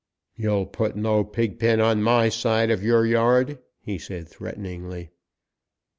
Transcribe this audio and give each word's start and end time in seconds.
"You'll 0.35 0.65
put 0.65 0.95
no 0.95 1.23
pig 1.23 1.59
pen 1.59 1.79
on 1.79 2.01
my 2.01 2.29
side 2.29 2.71
of 2.71 2.81
your 2.83 3.05
yard!" 3.05 3.59
he 3.79 3.99
said 3.99 4.27
threateningly. 4.27 5.11